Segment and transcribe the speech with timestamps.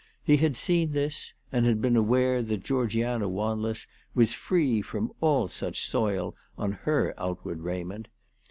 [0.23, 3.85] He had seen this, and had been aware that Georgiana Wanless
[4.15, 8.07] was free from all such soil on her outward raiment.